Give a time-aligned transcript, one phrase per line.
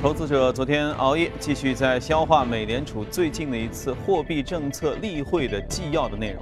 [0.00, 6.40] 投资者昨天熬夜，继续在消化美联储最近的一次货币政策例会的纪要的内容。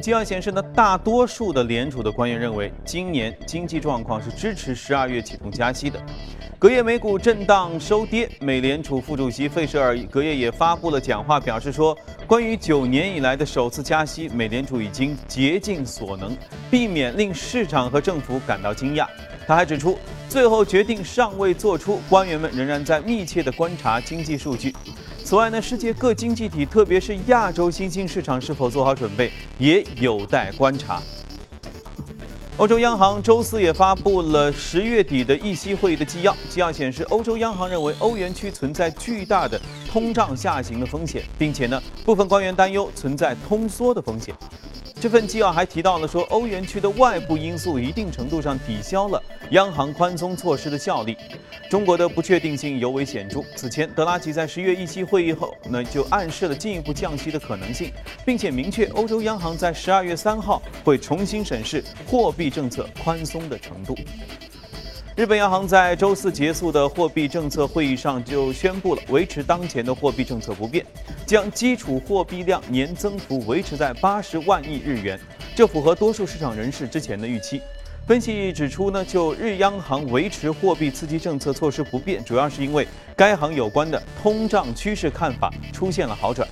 [0.00, 6.00] 纪要显示呢，大多数的联储的官员认为，今年经济状况是支持十二月启动加息的。
[6.60, 16.36] 隔夜美股震荡收跌，美联储副主席费舍尔隔夜也发布了讲话，表示说，关于九年以来的首次加息，美联储已经竭尽所能，
[16.70, 19.08] 避免令市场和政府感到惊讶。
[19.52, 19.98] 他还指出，
[20.30, 24.74] 最后决定尚未做出，官员们仍然在密切地观察经济数据。
[25.22, 31.02] 此外呢，世界各经济体，特别是亚洲新兴市场是否做好准备，也有待观察。
[32.56, 44.34] 欧洲央行周四也发布了十月底的议息会议的纪要，纪要显示，欧洲央行认为欧元区存在巨大的通胀下行的风险，并且呢，部分官员担忧存在通缩的风险。
[44.98, 49.20] 这份纪要还提到了说，欧元区的外部因素一定程度上抵消了
[49.52, 51.14] 央行宽松措施的效力。
[51.68, 53.42] 中国的不确定性尤为显著。
[53.54, 57.92] 此前，德拉吉在十月议息会议后，那就暗示了进一步降息的可能性，
[58.24, 63.94] 并且明确欧洲央行在十二月三号会重新审视货币政策宽松的程度。
[65.14, 70.84] 日本央行在周四结束的货币政策会议上就宣布了维持当前的货币政策不变，
[71.26, 75.20] 将基础货币量年增幅维持在八十万亿日元，
[75.54, 77.60] 这符合多数市场人士之前的预期。
[78.04, 82.86] 分析指出呢，就日央行维持货币刺激政策措施不变，主要是因为
[83.16, 86.46] 该行有关的通胀趋势看法出现了好转。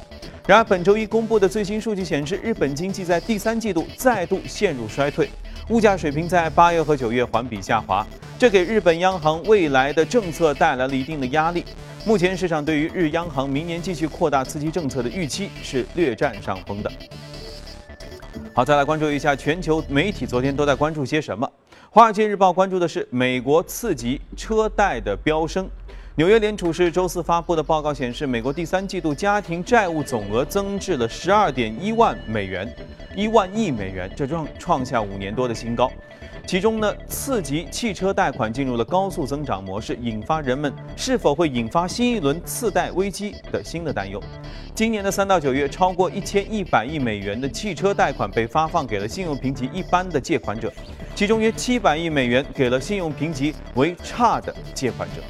[0.47, 5.29] 然而，本周一公布的最新数据显示，日本经济在第三季度再度陷入衰退，
[5.71, 8.07] 物价水平在八月和九月环比下滑。
[8.39, 11.65] 这给日本央行未来的政策带来了一定的压力。
[12.07, 16.91] 目前市场对于日央行明年继续扩大刺激政策的预期是略占上风的。
[18.61, 21.51] 好，再来关注一下全球媒体昨天都在关注些什么。
[21.89, 25.67] 《华尔街日报》关注的是美国次级车贷的飙升。
[26.17, 32.71] 纽约联储是周四发布的报告显示，美国第三季度家庭债务总额增至了十二点一万美元，
[33.17, 35.91] 一万亿美元，这创创下五年多的新高。
[36.47, 44.21] 其中呢，次级汽车贷款进入了高速增长模式，引发人们是否会引发新一轮次贷危机的新的担忧。
[44.75, 50.73] 今年的三到九月，超过一千一百亿美元的汽车贷款被发放给了信用评级一般的借款者，
[51.15, 55.23] 其中约七百亿美元给了信用评级为差的借款者。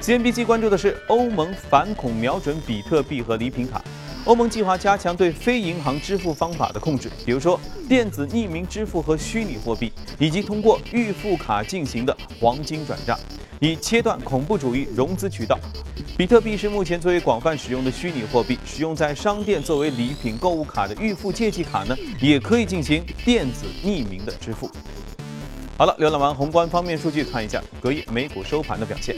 [0.00, 3.82] CNBC 关注的是欧盟反恐瞄准比特币和礼品卡。
[4.24, 13.18] 欧盟计划加强对非银行支付方法的控制，比如说电子匿名支付和虚拟货币，以及通过预付卡进行的黄金转账，
[13.60, 15.58] 以切断恐怖主义融资渠道。
[16.16, 24.70] 比特币是目前最为广泛使用的虚拟货币，使用在商店作为礼品购物卡的预付借记卡呢，也可以进行电子匿名的支付。
[25.76, 29.16] 好了，浏览完宏观方面数据，看一下隔夜美股收盘的表现。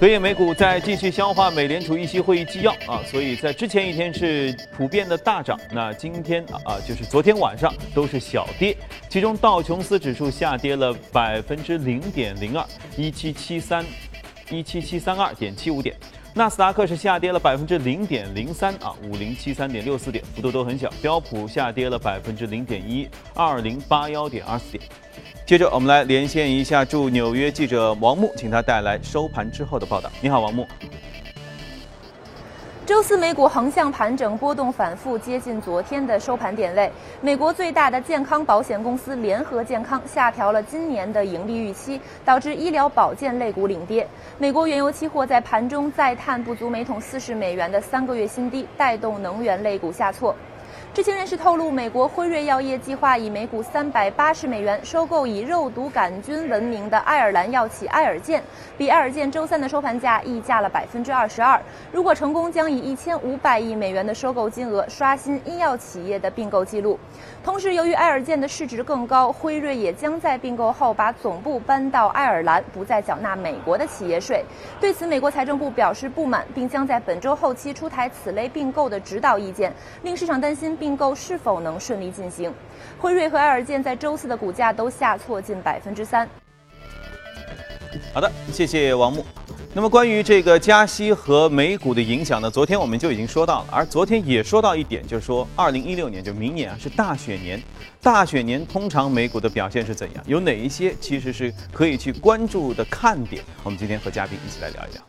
[0.00, 8.76] 隔夜美股在继续消化美联储议息会议纪要啊，所以在之前一天是普遍的大涨，那今天啊就是昨天晚上都是小跌，
[9.08, 12.64] 其中道琼斯指数下跌了百分之零点零二，
[12.96, 13.84] 一七七三
[14.50, 15.96] 一七七三二点七五点，
[16.32, 24.84] 纳斯达克是下跌了百分之零点零三啊，五零七三点六四点，幅度都很小，标普下跌了百分之零点一二零八幺点二四点。
[25.48, 30.10] 接着，我们来连线一下驻纽约记者王木，请他带来收盘之后的报道。
[30.20, 30.66] 你好，王木。
[32.84, 36.92] 周四美股横向盘整，波动反复，接近昨天的收盘点位。
[37.22, 44.06] 美国最大的健康保险公司联合健康下调了今年的盈利预期，导致医疗保健类股领跌。
[44.36, 50.36] 美国原油期货在盘中再探不足每桶四十美元的三个月新低，带动能源类股下挫。
[50.98, 58.42] 知情人士透露，美国辉瑞药业计划以每股三百八十美元收购以肉毒杆菌闻名的爱尔兰药企爱尔健，
[58.76, 61.62] 比爱尔健周三的收盘价溢价了百分之二十二。
[61.92, 66.98] 如果成功，将以一千五百亿美元的收购金额刷新医药企业的并购记录。
[67.44, 74.44] 同时，由于爱尔健的市值更高，辉瑞也将在并购后把总部搬到爱尔兰，不再缴纳美国的企业税。
[74.80, 79.72] 对此，美国财政部表示不满，并将在本周后期出台此类并购的指导意见，
[80.02, 80.87] 令市场担心并。
[80.88, 82.50] 并购是否能顺利进行？
[82.98, 86.26] 辉瑞和爱尔健在周四的股价都下挫近百分之三。
[88.14, 89.22] 好的，谢谢王木。
[89.74, 92.50] 那么关于这个加息和美股的影响呢？
[92.50, 97.62] 昨天我们就已经说到了，而昨天也说到一点，就是说二零一六年就明年啊是大选年，
[98.02, 100.24] 大选年通常美股的表现是怎样？
[100.26, 103.44] 有哪一些其实是可以去关注的看点？
[103.62, 105.02] 我们今天和嘉宾一起来聊一聊。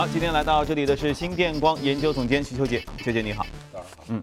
[0.00, 3.44] 好，今天来到这里的是新电光研究总监徐秋杰，秋杰你好。
[4.08, 4.22] 嗯，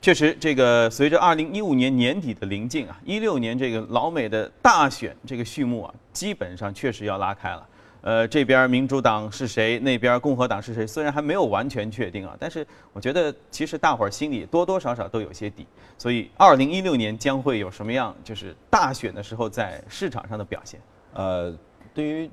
[0.00, 7.68] 确实，这个随着二零一五年年底的临近啊，一六年这个老美的大选这个序幕啊，基本上确实要拉开了。
[8.00, 15.66] 呃，这边民主党是谁，那边共和党是谁，虽然还没有完全确定啊，但是我觉得其实大伙儿心里多多少少都有些底。
[15.98, 20.80] 所以，二零一六年将会有什么样，就是大选的时候在市场上的表现？
[21.12, 21.54] 呃，
[21.92, 22.30] 对于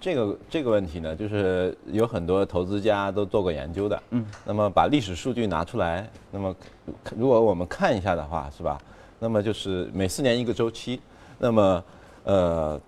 [0.00, 4.02] 这个这个问题呢，就是有很多投资家都做过研究的。
[4.10, 4.24] 嗯。
[4.44, 6.54] 那么把历史数据拿出来，那么
[7.16, 8.80] 如果我们看一下的话，是吧？
[9.18, 11.00] 那么就是每四年一个周期，
[11.38, 11.84] 那么
[12.24, 12.80] 呃，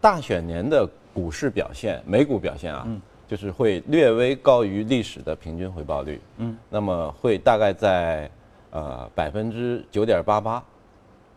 [0.00, 0.88] 大选年的。
[1.14, 2.88] 股市表现，美股表现啊，
[3.28, 8.30] 就是会略微高于历史的平均回报率，嗯，那么会大概在
[8.70, 10.64] 呃百分之九点八八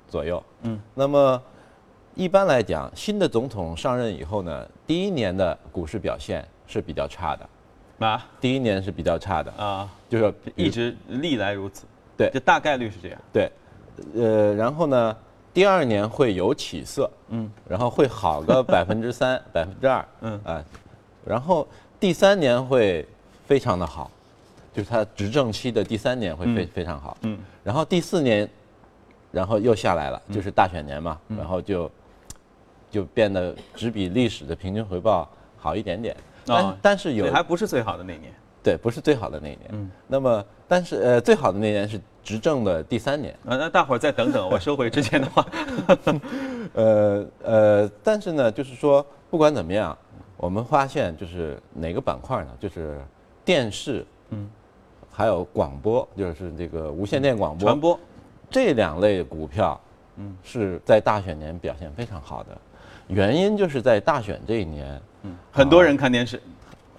[0.08, 1.44] 左右，嗯，那么
[2.16, 11.86] 一般来讲，新的总统上任以后呢，第一年的股市表现是比较差的，啊，第一年是比较差的啊，就是一直历来如此，
[12.18, 13.52] 对，就大概率是这样，对，
[14.16, 15.16] 呃，然后呢？
[15.54, 20.38] 第二年会有起色，嗯，然后会好个 百分之三、百分之二，嗯。
[20.44, 20.62] 啊，
[21.24, 21.66] 然后
[21.98, 23.08] 第三年会
[23.46, 24.12] 非常的好，
[24.74, 28.50] 就是他执政期的第三年会非非常好，嗯，然后第四年，
[29.32, 31.90] 然后又下来了，就是大选年嘛，然后就
[32.96, 36.16] 就变得只比历史的平均回报好一点点，
[36.46, 38.32] 但但是有还不是最好的那年。
[38.64, 39.70] 对，不是最好的那一年。
[39.74, 43.34] 嗯，那么，但是呃，最好的那年是执政的第三年。
[43.46, 45.46] 啊，那大伙儿再等等，我收回之前的话。
[46.74, 49.96] 呃呃，但是呢，就是说，不管怎么样，
[50.38, 52.52] 我们发现就是哪个板块呢？
[52.58, 53.00] 就是
[53.44, 54.50] 电视，嗯，
[55.12, 58.00] 还有广播，就是这个无线电广播传播
[58.50, 59.80] 这两类股票，
[60.16, 62.58] 嗯，是在大选年表现非常好的。
[63.08, 66.42] 原因就是在大选这一年，嗯，很多人看电视。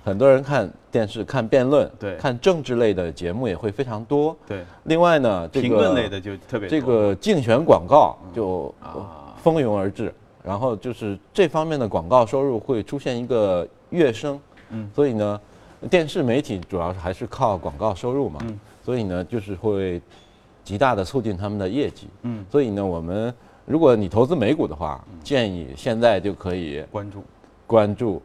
[0.05, 4.37] 很多人看电视、看辩论、对，看政治类的节目也会非常多。
[4.47, 8.73] 对，另外呢，评论类的就特别这个竞选广告就
[9.43, 10.15] 蜂拥而至，
[10.45, 14.39] 然后就是这方面的广告收入会出现一个跃升。
[14.71, 15.41] 嗯，所以呢，
[15.91, 18.39] 电视媒体主要是还是靠广告收入嘛。
[18.45, 20.01] 嗯，所以呢，就是会
[20.63, 22.07] 极大的促进他们的业绩。
[22.23, 23.35] 嗯，所以呢，我们
[23.67, 27.25] 如果你投资美股的话，建议现在就可以关注
[27.67, 28.23] 关注。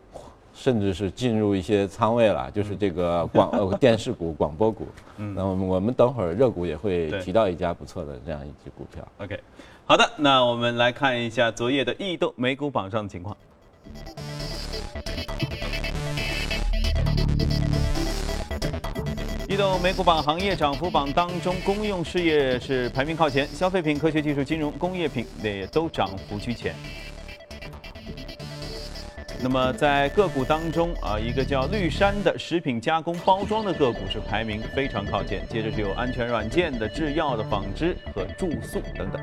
[0.54, 4.86] 甚至是进入一些仓位了，就是这个广呃 电视股、广播股。
[5.16, 9.02] 嗯，那我们我们等会儿热股也会提到一家不错的这样一只股票。
[9.20, 9.40] OK，
[9.86, 13.36] 好的，那我们来看一下昨夜的异动美股榜上的情况。
[19.52, 26.74] 移动美股榜行业涨幅榜当中，公用事业是排名靠前，消费品、科学技术、金融、工业品也都涨幅居前。
[29.44, 39.22] 那么在个股当中啊，一个叫绿山的食品加工包装的个股是排名非常靠前，接着是有安全软件的、制药的、纺织和住宿等等。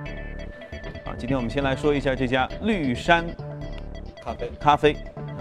[1.07, 3.25] 啊，今天我们先来说一下这家绿山
[4.23, 4.95] 咖啡咖啡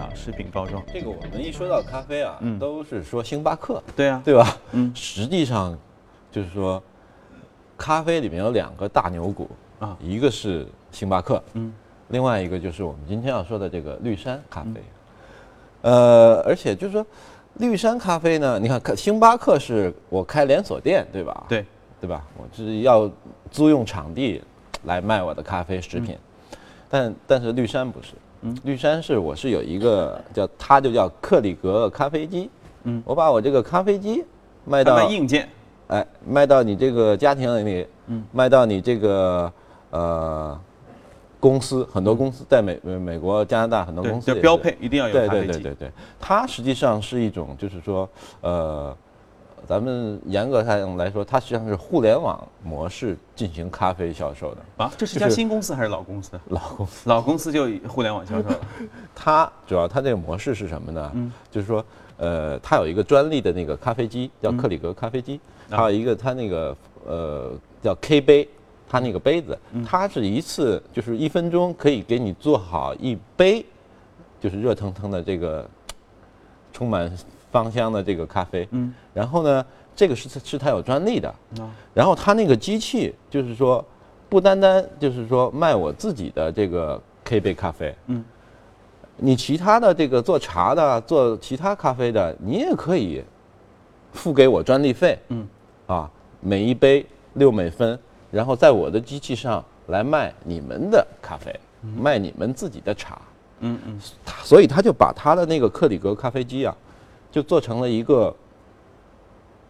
[0.08, 0.82] 啊，食品包装。
[0.92, 4.56] 这个我们一说到咖啡啊，都是说星巴克，对啊，对吧？
[4.72, 5.78] 嗯，实际上
[6.30, 6.82] 就是说，
[7.76, 11.72] 咖啡里面有两个大牛股啊，一个是星巴克，嗯。
[12.10, 14.82] 另外一个就是我们今天要说的这个绿山咖啡，
[15.82, 17.04] 呃，而且就是说，
[17.56, 21.44] 绿山咖啡呢，你看，星巴克是我开连锁店，对吧？
[21.50, 21.66] 对，
[22.00, 22.24] 对吧？
[22.38, 23.10] 我是要
[23.50, 24.42] 租用场地
[24.84, 26.16] 来卖我的咖啡食品，
[26.88, 32.50] 但但是绿山不是，嗯，绿山是我是有一个叫它就叫克里格咖啡机，
[32.84, 34.24] 嗯，我把我这个咖啡机
[34.64, 35.48] 卖到硬件，
[35.88, 39.52] 哎，卖到你这个家庭里，嗯，卖到你这个
[39.90, 40.60] 呃。
[41.40, 45.46] 公司很多公司在美美国、加拿大很多公司标配一定要有咖啡机。
[45.46, 48.08] 对对对对对，它实际上是一种，就是说，
[48.40, 48.96] 呃，
[49.68, 54.60] 咱们严格上来说，它实际上是互联网模式进行咖啡销售的。
[54.78, 56.40] 啊，这是家新公司还是老公司？
[56.48, 58.60] 老公司，老公司就互联网销售了。
[59.14, 61.12] 它主要它这个模式是什么呢？
[61.14, 61.84] 嗯，就是说，
[62.16, 68.48] 呃，它有一个专利的那个咖啡机叫克里格咖啡机，还有一个它那个呃叫 K 杯。
[68.90, 73.62] 它那个杯子，它是一次就是一分钟可以给你做好一杯，
[74.40, 75.68] 就是热腾腾的这个
[76.72, 77.12] 充满
[77.50, 78.66] 芳香的这个咖啡。
[78.70, 79.64] 嗯，然后呢，
[79.94, 81.34] 这个是是它有专利的。
[81.94, 83.84] 然后它那个机器就是说，
[84.28, 87.94] 不单单就是说卖我自己的这个 K 杯咖啡。
[88.06, 88.24] 嗯，
[89.16, 93.22] 你其他的这个做茶的、做其他咖啡的，你也可以
[94.12, 95.18] 付给我专利费。
[95.28, 95.48] 嗯，
[95.86, 97.98] 啊，每一杯六美分。
[98.30, 101.58] 然后在我的机器上来卖你们的咖啡，
[101.96, 103.18] 卖你们自己的茶，
[103.60, 103.98] 嗯嗯，
[104.42, 106.76] 所以他就把他的那个克里格咖啡机啊，
[107.38, 108.34] 就做成了一个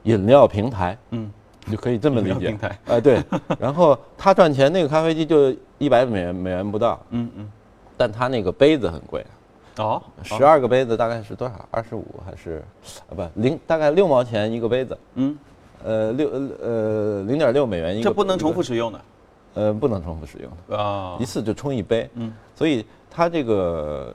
[0.05, 1.31] 饮料平台，嗯，
[1.67, 2.79] 你就可以这么理解平台。
[2.87, 3.23] 哎，对。
[3.61, 7.53] 然后他赚钱那个咖啡机就一百美元美元不到，嗯嗯，
[7.95, 9.23] 但他那个杯子很贵，
[9.77, 11.69] 哦，十二个杯子大概是多少？
[11.71, 12.65] 二十五还是
[13.11, 13.61] 啊不零？
[13.67, 15.39] 大概六毛钱一个杯子，嗯，
[15.85, 16.31] 呃六
[16.63, 18.09] 呃零点六美元一个。
[18.09, 19.01] 这不能重复使用的？
[19.53, 21.25] 呃，不能重复使用的，啊一。
[21.27, 22.09] 次就冲一杯。
[22.15, 24.15] 嗯，所以他这个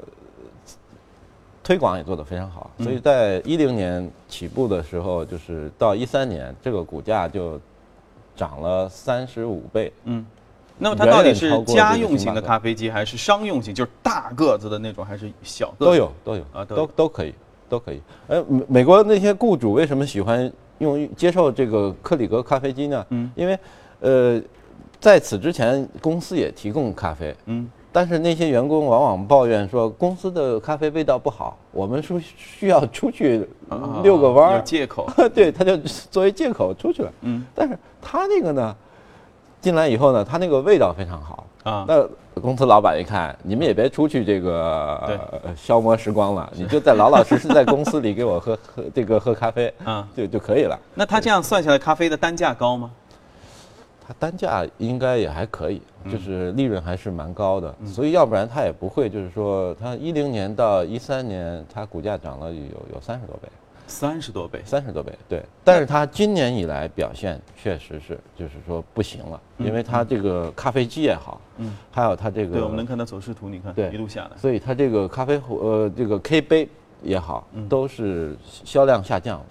[1.64, 2.70] 推广也做得非常好。
[2.78, 7.60] 嗯所以在一零年起步的时候，就是到一三年，这个股价就
[8.36, 9.94] 涨了三十五倍。
[10.04, 10.26] 嗯，
[10.78, 15.86] 那么它到底是家用型的咖啡机，还是商用型，就是大个子的那种，还是小个子？
[15.86, 17.34] 都有都有啊都都都可以
[17.70, 18.02] 都可以。
[18.28, 23.06] 呃，美美国那些雇主为什么喜欢用接受这个克里格咖啡机呢？
[23.10, 23.58] 嗯，因为
[24.02, 24.42] 呃，
[25.00, 35.08] 在此之前公司也提供咖啡，嗯，但是那些员工往往抱怨说公司的咖啡味道不好，我们是需要出去啊遛个弯有儿，借口。
[35.34, 35.78] 对，他就
[36.10, 37.12] 作为借口出去了。
[37.22, 38.76] 嗯但是他那个呢，
[39.62, 41.46] 进来以后呢，他那个味道非常好。
[41.64, 42.06] 啊，那
[42.42, 45.18] 公司老板一看，你们也别出去这个
[45.56, 50.78] 消磨时光了，你就在老老实实在公司里给我喝喝这个喝咖啡，啊，就就可以了。
[50.94, 52.92] 那他这样算下来，咖啡的单价高吗？
[54.06, 62.62] 它单价应该也还可以，嗯就是利润还是蛮高的，所以要不然它也不会就是说，它一零年到一三年，它股价涨了有
[62.94, 63.48] 有三十多倍，
[63.88, 64.62] 三十多倍。
[64.66, 65.44] 三十多倍，对。
[65.64, 74.32] 但是它今年以来表现确实是就是说不行了，因为它这个咖啡机也好，嗯，还有它这个对，我们能看到走势图，你看，对一路下来。
[74.38, 76.70] 所以它这个咖啡壶呃这个 K 杯
[77.02, 79.46] 也好，嗯都是销量下降的，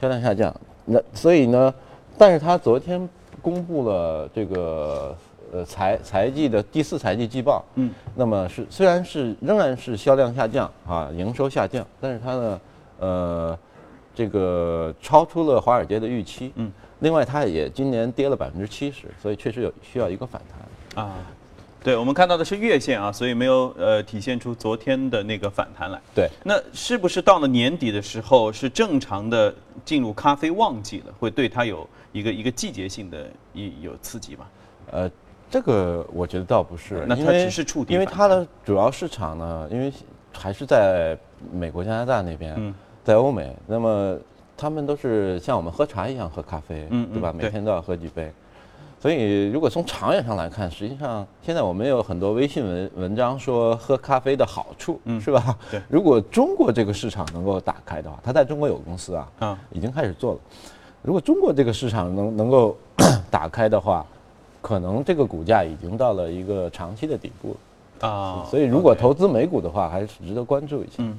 [0.00, 0.54] 销量下降。
[0.84, 1.74] 那所以呢，
[2.18, 3.08] 但是它昨天
[3.44, 5.14] 公布了这个
[5.52, 12.60] 呃财财季的第四财季季报，嗯，那么是虽然是仍然是销量下降啊，营收下降，但是它呢
[13.00, 13.58] 呃
[14.14, 20.40] 这个超出了华尔街的预期，嗯，另外它也今年跌了百分之七十，所以确实有需要一个反
[20.94, 21.04] 弹。
[21.04, 21.12] 啊，
[21.82, 26.00] 对，我们看到的是月线啊，所以没有呃体现出昨天的那个反弹来。
[26.14, 34.46] 对，那是不是到了年底的时候是正常的进入咖啡旺季了，会对它有一个一个季节性的一有刺激吗？
[34.92, 35.10] 呃，
[35.50, 39.92] 这个我觉得倒不是，那它因为只是触底因为它的主要市场呢，因为
[40.32, 41.18] 还是在
[41.52, 44.16] 美国、加拿大那边，嗯在欧美，那么
[44.56, 47.32] 他们都是像我们喝茶一样喝咖啡，嗯对吧？
[47.32, 48.32] 每天都要喝几杯。
[49.00, 55.58] 所以，如果从长远上来看，实际上现在我们有很多微信文文章说喝咖啡的好处，嗯是吧？
[55.70, 60.40] 对如果中国这个市场能够打开的话，它在中国有公司啊，啊，已经开始做了。
[61.04, 62.76] 如果中国这个市场能能够
[63.30, 64.04] 打开的话，
[64.62, 67.50] 可能这个股价已经到了一个长期的底部。
[67.50, 68.08] 了。
[68.08, 70.94] 啊，所以，如果投资美股的话，还是值得关注一下。
[70.98, 71.14] 嗯，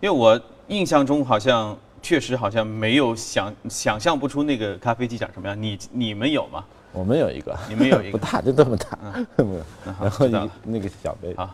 [0.00, 6.64] 因为我印象中好像确实好像没有想想象不出那个咖啡机长什么样，你你们有吗？
[6.92, 8.16] 我们有一个，你们有一个？
[8.16, 8.96] 不大，就这么大，
[9.36, 9.60] 没有
[10.00, 10.50] 然后知道了。
[10.64, 11.50] 一那个小杯，好，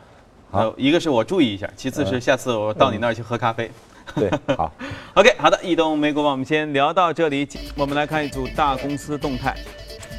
[0.50, 0.58] 好。
[0.60, 2.20] 呃，一个是我注意一下，其次是嗯。
[2.20, 3.70] 下次我到你那儿去喝咖啡。
[4.14, 4.72] 对，好，
[5.14, 7.48] OK，好的，移动美股网我们先聊到这里。
[7.76, 9.54] 我们来看一组大公司动态。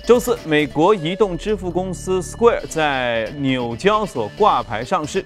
[0.06, 5.24] 周四，美国移动支付公司 Square 在纽交所挂牌上市，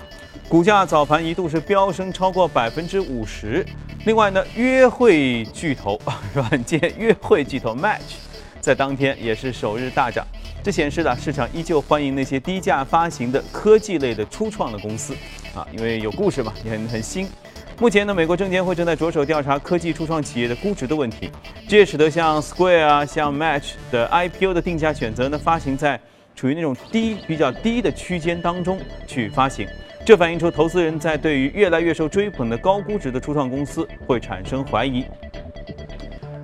[0.47, 3.65] 股价早盘一度是飙升超过百分之五十。
[4.05, 5.99] 另外呢，约会巨头
[6.33, 8.17] 软件约会巨头 Match
[8.61, 10.25] 在当天也是首日大涨，
[10.61, 15.15] 这显示了市场依旧欢迎那些低价发行的科技类的初创的公司
[15.55, 17.27] 啊，因为有故事嘛，也很很新。
[17.79, 21.29] 目前呢，美国证监会正在着手调查科技初创企业的估值的问题，
[21.67, 25.99] 这也使得像 Square 啊、像 Match 的 IPO 的定价选择呢，发行在
[26.35, 29.67] 处于那种低比较低的区间当中去发行，
[30.03, 35.05] 这反映出投资人在对于越来越受追捧的高估值的初创公司会产生怀疑。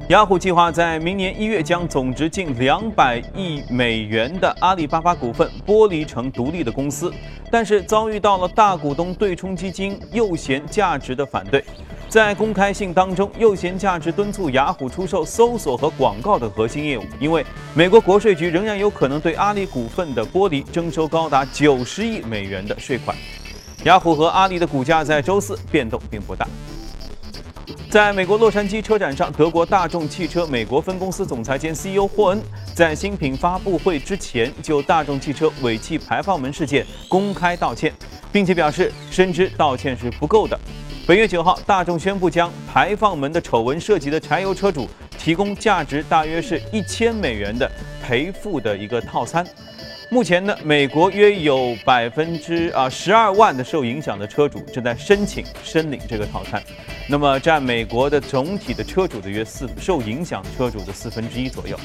[0.10, 7.12] 雅虎计划在明年一月将总值近两百亿美元的阿里巴巴股份剥离成独立的公司，
[7.50, 11.64] 但是遭遇到了大股东对冲基金右贤价值的反对。
[12.10, 17.44] 在公开信当中，右贤价值敦促雅虎出售搜索和广告的核心业务，因为
[17.74, 23.16] 美国国税局仍然有可能对阿里股份的剥离征收高达九十亿美元的税款。
[23.86, 26.46] 雅虎和阿里的股价在周四变动并不大。
[27.94, 32.42] 在美国洛杉矶车展上，德国大众汽车美国分公司总裁兼 CEO 霍恩
[32.74, 37.94] 在新品发布会之前就大众汽车尾气排放门事件公开道歉，
[38.32, 40.60] 并且表示深知道歉是不够的。
[41.06, 47.72] 本月九号，大众宣布将排放门的丑闻涉及的柴油车主提供价值大约是一千美元的
[48.02, 49.46] 赔付的一个套餐。
[50.14, 56.62] 目前呢，美国约有百分之啊十二万的受影响的车主正在申请申领这个套餐，
[57.10, 61.76] 那么占美国的总体的车主的约四受影响车主的四分之一左右。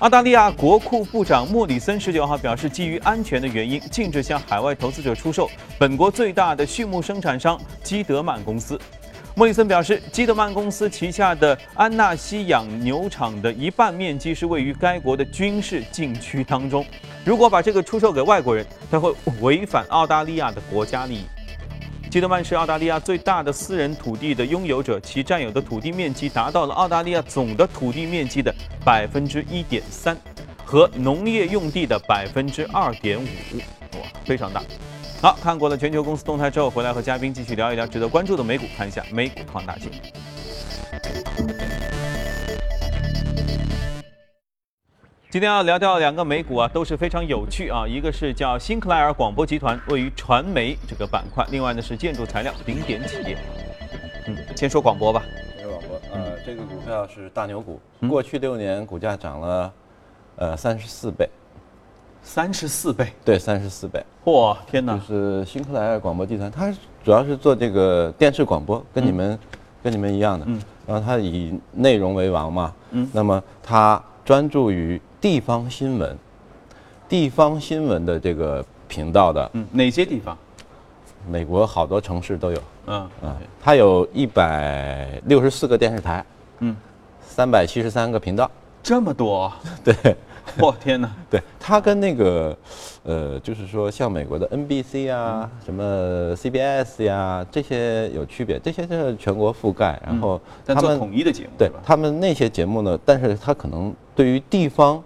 [0.00, 8.76] 澳大利亚国库部长莫里森十九号表示，基于安全的原因，禁止向海外投资者出售本国最大的畜牧生产商基德曼公司。
[9.36, 16.84] 莫里森表示，基德曼公司旗下的安纳西养牛场的一半面积是位于该国的军事禁区当中。
[17.24, 21.24] 如果把这个出售给外国人，他会违反澳大利亚的国家利益。
[22.10, 30.16] 基德曼是澳大利亚最大的私人土地的拥有者，其占有的土地面积达到了澳大利亚总的土地面积的百分之一点三，
[30.64, 33.26] 和农业用地的百分之二点五，
[33.98, 34.62] 哇，非常大。
[35.20, 39.90] 好看过了全球公司动态之后，回来和嘉宾继续聊一聊值得关注的美股，看一下美股放大镜。
[45.30, 47.86] 今天要聊到两个美股啊，都是非常有趣啊。
[47.86, 53.36] 一个是叫新克莱尔广播集团，位于传媒这个板块；另外呢是建筑材料顶点企业。
[54.26, 55.22] 嗯，先说广播吧。
[55.54, 59.72] 先说广播，呃，这个股票是大牛股，过去六年股价涨了
[60.36, 61.28] 呃三十四倍。
[62.22, 64.02] 三十四倍，对，三十四倍。
[64.24, 64.96] 嚯，天哪！
[64.96, 66.72] 就是新克莱尔广播集团，它
[67.04, 69.38] 主要是做这个电视广播，跟你们，
[69.82, 70.46] 跟你们一样的。
[70.48, 70.58] 嗯。
[70.86, 72.74] 然后它以内容为王嘛。
[72.92, 73.06] 嗯。
[73.12, 76.16] 那么它专注于地方新闻，
[77.08, 79.50] 地方新闻的这个频道的。
[79.54, 79.66] 嗯。
[79.72, 80.36] 哪些地方？
[81.28, 82.62] 美国好多城市都有。
[82.86, 83.10] 嗯。
[83.22, 83.36] 嗯。
[83.60, 86.24] 它有一百六十四个电视台。
[86.60, 86.76] 嗯。
[87.20, 88.50] 三百七十三个频道。
[88.82, 89.52] 这么多。
[89.84, 89.94] 对。
[90.62, 91.08] 我天哪！
[91.30, 92.56] 对它跟那个，
[93.04, 98.58] 呃，就是说像美国的 NBC 啊，什么 CBS 呀，这些有区别。
[98.58, 101.50] 这些是全国覆盖，然后他们统一的节目。
[101.56, 105.02] 对他们那些节目呢，但是它可能对于地方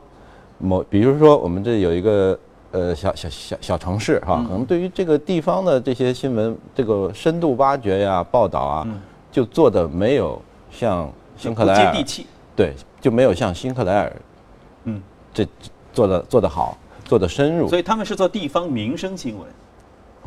[0.58, 2.38] 某，比如说我们这有一个
[2.70, 8.88] 呃小小小小城市哈，可能对于这个地方的这些新闻，这个深度挖掘呀、报道啊，
[9.30, 10.40] 就做的没有
[10.70, 12.26] 像新克莱尔接地气。
[12.56, 14.16] 对，就没有像新克莱尔，
[14.84, 15.02] 嗯。
[15.32, 15.46] 这
[15.92, 19.46] 做的做得好，做的深入，所以他们是做地方民生新闻，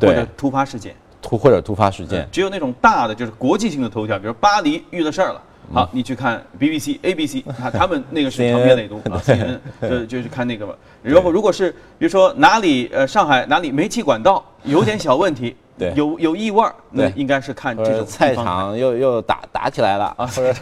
[0.00, 5.42] 或者突发事件，突或者突发事件，只有那种大的就是国际性的头条，比如巴黎遇了事儿了，
[5.72, 9.20] 好，你去看 BBC、ABC， 他他们那个是长篇累牍 啊，
[9.88, 10.74] 就就是看那个吧。
[11.02, 15.56] 然后如果是比如说哪里呃上海哪里煤气管道有点小问题。
[15.78, 20.52] 对，有有异味儿，那应该是看这种菜场又又打打起来了啊，或者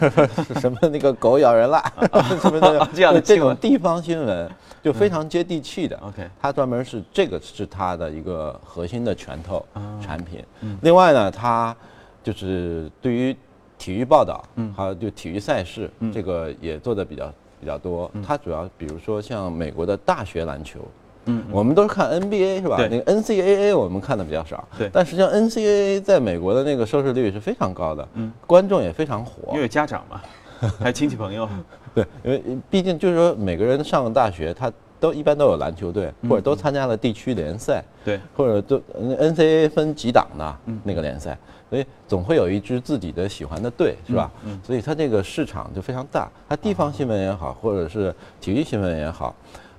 [0.59, 1.81] 什么那个狗咬人了，
[2.41, 4.49] 什么的这样的这种地方新闻
[4.83, 5.97] 就非常接地气的。
[6.03, 9.65] OK，它专门是这个是它的一个核心的拳头
[10.01, 10.43] 产品。
[10.81, 11.75] 另外呢，它
[12.21, 13.35] 就是对于
[13.77, 18.11] 体育报道，嗯，还有就体育赛事，这个也做的比较比较多。
[18.25, 20.81] 它主要比如说像美国的大学篮球。
[21.25, 22.77] 嗯，我们都是看 NBA 是吧？
[22.89, 24.67] 那个 NCAA 我们看的比较少。
[24.77, 29.53] 对，但实际上 NCAA 在美国的那个收视率是非常高的，嗯，观众也非常火。
[29.53, 30.21] 因为家长嘛，
[30.79, 31.47] 还有亲戚朋友。
[31.93, 37.83] 对，因为毕竟就是说每个人上了大学，他都一般都有篮球队，或者都参加了地区联赛。
[38.03, 41.37] 对，或者都 NCAA 分几档的那个联赛，
[41.69, 44.31] 所以总会有一支自己的喜欢的队，是吧？
[44.45, 46.29] 嗯，所以它这个市场就非常大。
[46.49, 49.33] 它地方新闻也好，或者是体育新闻也好。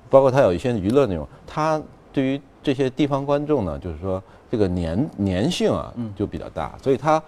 [0.09, 1.81] 包括它有一些娱乐内容，它
[2.13, 7.23] 对于这些地方观众呢，就是说这个粘粘性啊，就比较大，所以它，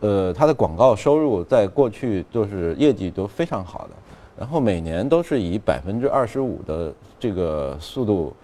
[0.00, 3.90] 呃，它的广告收入在过去都是业绩都非常好的，
[4.38, 8.34] 然后每年都是以百分之二十五的这个速度，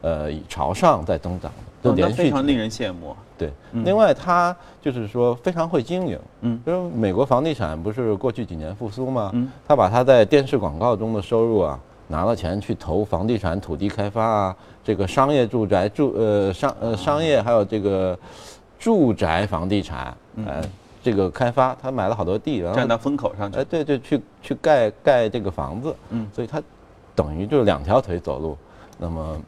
[0.00, 1.52] 呃，朝上在增长，
[1.82, 3.14] 都连续非常令人羡慕。
[3.36, 3.52] 对，
[3.84, 9.30] 另外它就是说非常会经营，嗯，就是美国房地产不是过去几年复苏吗？
[9.34, 11.78] 嗯，他把他在电视广告中的收入啊。
[12.08, 18.18] 拿了钱去投房地产、土地开发啊，这个商业住宅住呃商呃商业还有这个
[18.78, 20.62] 住宅房地产，呃
[21.02, 26.62] 这个开发，他买了好多地，然后站到风口上去，哎对对，去去盖盖这个房子，嗯，所以他
[27.14, 28.56] 等于就是两条腿走路。
[28.98, 29.40] 那么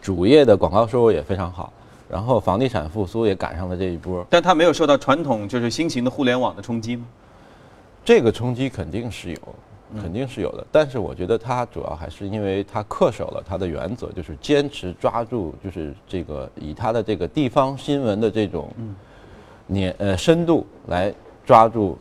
[0.00, 1.72] 主业的广告收入也非常好，
[2.08, 7.04] 然后房地产复苏也赶上了这一波，但他没有受到传统就是新型的互联网的冲击吗？
[8.04, 9.38] 这个冲击肯定是有。
[10.00, 18.70] 肯定是有的，但是我觉得他主要还是因为他恪守了他的原则，就是坚持抓住，就是这个以他的这个地方新闻的这种
[19.66, 21.12] 年呃深度来
[21.44, 21.98] 抓住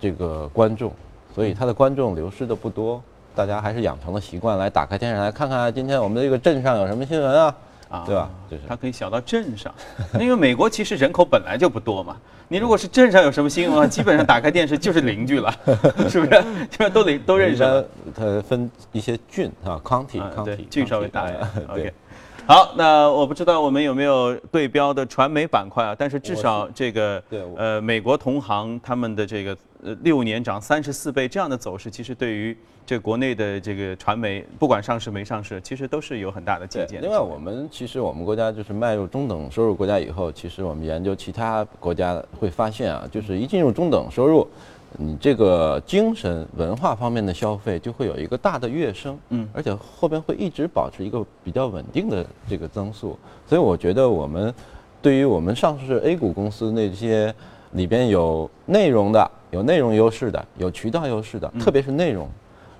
[0.00, 0.92] 这个观众，
[1.34, 3.02] 所以他的观众流失的不多，
[3.34, 7.54] 大家还是养成了习惯来打开电视台看看今天我们这个镇上有什么新闻啊，
[7.88, 8.30] 啊，对吧？
[8.50, 9.72] 就是它可以小到镇上，
[10.20, 12.16] 因为美国其实人口本来就不多嘛。
[12.48, 15.52] 你如果是镇上有什么新闻 基本上打开电视就是邻居了，
[16.08, 16.42] 是不是？
[16.70, 17.88] 基本上都得都认识。
[18.14, 21.66] 它分一些郡啊，county，county，郡稍微大一点。
[21.68, 21.92] OK。
[22.46, 25.96] 好，那我不知道我们有没有对标的传媒板块啊？
[25.98, 27.20] 但是至少这个
[27.56, 37.02] 呃，美国同行他们的这个呃六年涨三十四倍这样的走势，其实对于这国内的这个传媒，不管上市没上市，其实都是有很大的借鉴。
[37.02, 44.46] 另外，我们其实我们国家就是迈入中等收入国家以后，其实我们研究其他国家会发现啊，就是一进入中等收入。
[44.98, 54.54] 你这个精神文化方面的消费就会有一个大的跃升，嗯，而且后边会一直保持一个比较稳定的这个增速，所以我觉得我们
[55.02, 57.34] 对于我们上市 A 股公司那些
[57.72, 62.26] 里边有内容的、有内容优势的、有渠道优势的，特别是内容，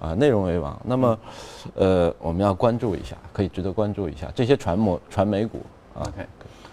[0.01, 1.19] 啊，内容为王，那么，
[1.75, 5.61] 呃，我们要关注一下，可以值得关注一下这些传媒传媒股
[5.95, 6.27] ，OK，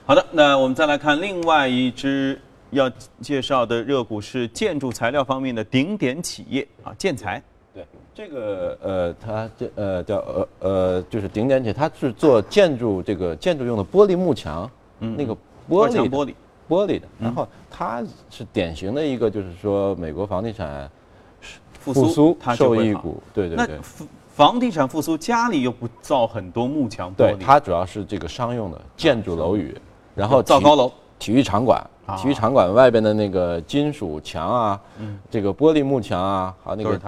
[0.05, 2.39] 好的，那我们再来看另外一只。
[2.73, 7.39] 要介绍的热股是建筑材料方面的顶点企业啊，建材。
[7.71, 14.67] 对，这个呃，它这呃叫呃呃，就是顶点企业，它是做建筑这个建筑用的玻璃幕墙，
[15.01, 15.35] 嗯，那个
[15.69, 16.33] 玻璃玻璃
[16.67, 17.07] 玻璃的。
[17.19, 20.89] 然后它是典型的一个，就是说美国房地产
[21.91, 23.21] 复苏受益股。
[23.33, 23.79] 对对对。
[24.29, 27.17] 房地产复苏，家里又不造很多幕墙玻璃。
[27.17, 29.77] 对，它主要是这个商用的建筑楼宇，
[30.15, 31.79] 然后造高楼、体育场馆。
[32.17, 34.81] 体育场馆外边的那个金属墙啊，
[35.29, 36.99] 这个玻璃幕墙啊，还有那个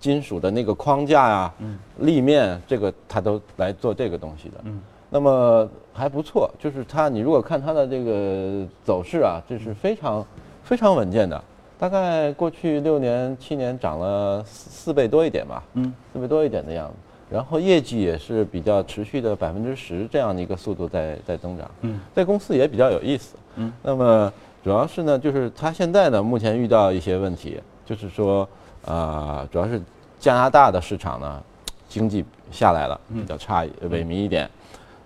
[0.00, 1.54] 金属的那个框架呀，
[1.98, 4.64] 立面，这个它都来做这个东西的。
[5.08, 10.26] 那么还不错，就是它，你如果看它的这个走势啊，这是非常
[10.64, 11.44] 非常稳健的。
[11.80, 16.94] 大概过去六年七年涨了四倍多一点吧，嗯四倍多一点的样子。
[17.30, 21.70] 然后业绩也是比较持续的百分之十这样的一个速度在在增长。
[21.80, 23.34] 嗯，在公司也比较有意思。
[23.56, 24.30] 嗯，那么
[24.62, 28.46] 主要是呢，就是它现在呢，目前遇到一些问题，就是说，
[28.84, 29.80] 呃，主要是
[30.18, 31.42] 加拿大的市场呢，
[31.88, 34.46] 经济下来了，比较差，萎靡一点。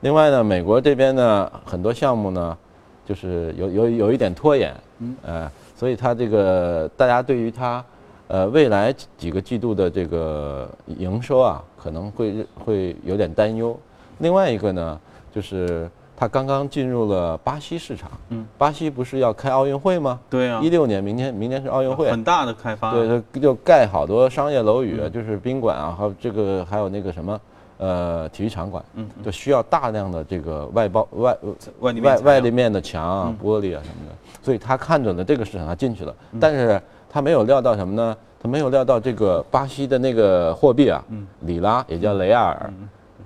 [0.01, 2.59] 另外呢，美国这边呢，很多项目呢，
[3.05, 7.85] 就是有有有一点拖延，嗯，呃，所以它这个大家对于它，
[8.29, 13.79] 呃，未来几个季度的这个营收啊，可能会会有点担忧。
[14.19, 15.01] 另外一个呢，
[15.35, 15.91] 就是。
[16.17, 20.21] 他刚刚进入了巴西市场，嗯，巴西不是要开奥运会吗？
[20.31, 27.39] 对啊，一六年，明年明年是奥运会，很大的开发，对，他就盖好多商业楼宇，就是宾馆啊，还有这个还有那个什么，
[27.85, 31.37] 呃，体育场馆，嗯，就需要大量的这个外包外
[31.81, 33.05] 外外外立面的墙。
[33.05, 38.17] 啊、玻璃啊什么的，所以他看准了这个市场，他进去了，但是他没有料到什么呢？
[38.41, 41.05] 他没有料到这个巴西的那个货币啊，
[41.41, 42.73] 里拉也叫雷亚尔。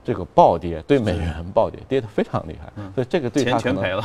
[0.04, 4.02] 这个暴跌对美元暴跌，跌得非常厉害，所以这个对他全赔了，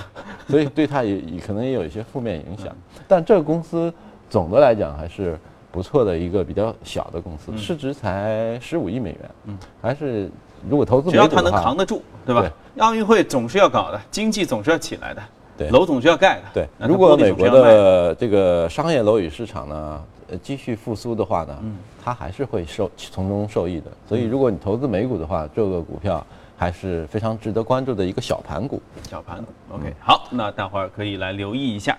[0.50, 2.76] 所以对他也也可能也有一些负面影响。
[3.08, 3.94] 但这个公司
[4.30, 5.40] 总的来讲还是
[5.74, 10.30] 不错的一个比较小的公司，市值才十五亿美元，嗯，还是
[10.70, 12.48] 如果投资只要它能扛得住，对吧？
[12.78, 15.24] 奥运会总是要搞的，经济总是要起来的，
[15.58, 16.88] 对，楼总是要盖的，对。
[16.88, 20.04] 如果美国的这个商业楼宇市场呢？
[20.42, 23.92] 继续复苏的话呢，嗯，它还是会受从中受益的。
[24.08, 26.26] 所以，如果你投资美股的话，这个股票
[26.58, 28.82] 还是非常值得关注的一个小盘股。
[29.08, 31.96] 小盘股，OK，好，那大伙儿可以来留意一下。